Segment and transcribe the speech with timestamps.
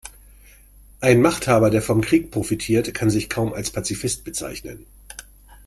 [0.99, 4.87] Ein Machthaber, der vom Krieg profitiert, kann sich kaum als Pazifist bezeichnen.